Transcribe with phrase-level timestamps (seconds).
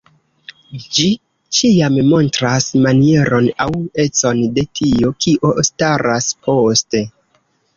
[0.97, 1.03] Ĝi
[1.57, 3.69] ĉiam montras manieron aŭ
[4.07, 7.05] econ de tio, kio staras poste.